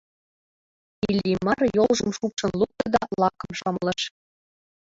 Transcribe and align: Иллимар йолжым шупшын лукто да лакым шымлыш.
Иллимар 1.07 1.59
йолжым 1.77 2.11
шупшын 2.17 2.51
лукто 2.59 2.85
да 2.93 3.01
лакым 3.21 3.51
шымлыш. 3.59 4.01